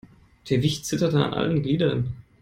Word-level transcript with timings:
Der 0.49 0.63
Wicht 0.63 0.87
zitterte 0.87 1.23
an 1.23 1.35
allen 1.35 1.61
Gliedern. 1.61 2.13